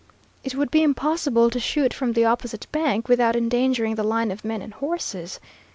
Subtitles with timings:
[0.43, 4.43] It would be impossible to shoot from the opposite bank without endangering the line of
[4.43, 5.39] men and horses.